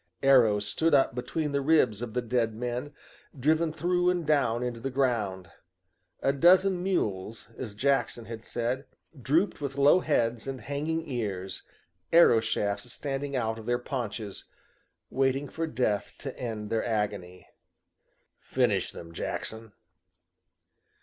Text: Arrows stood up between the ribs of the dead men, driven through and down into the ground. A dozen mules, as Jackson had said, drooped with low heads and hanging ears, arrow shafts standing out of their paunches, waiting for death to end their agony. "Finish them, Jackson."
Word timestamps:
Arrows 0.23 0.67
stood 0.67 0.95
up 0.95 1.13
between 1.13 1.51
the 1.51 1.61
ribs 1.61 2.01
of 2.01 2.15
the 2.15 2.23
dead 2.23 2.55
men, 2.55 2.91
driven 3.39 3.71
through 3.71 4.09
and 4.09 4.25
down 4.25 4.63
into 4.63 4.79
the 4.79 4.89
ground. 4.89 5.51
A 6.23 6.33
dozen 6.33 6.81
mules, 6.81 7.49
as 7.55 7.75
Jackson 7.75 8.25
had 8.25 8.43
said, 8.43 8.85
drooped 9.21 9.61
with 9.61 9.77
low 9.77 9.99
heads 9.99 10.47
and 10.47 10.61
hanging 10.61 11.07
ears, 11.07 11.61
arrow 12.11 12.39
shafts 12.39 12.91
standing 12.91 13.35
out 13.35 13.59
of 13.59 13.67
their 13.67 13.77
paunches, 13.77 14.45
waiting 15.11 15.47
for 15.47 15.67
death 15.67 16.13
to 16.17 16.35
end 16.35 16.71
their 16.71 16.83
agony. 16.83 17.47
"Finish 18.39 18.91
them, 18.91 19.11
Jackson." 19.11 19.71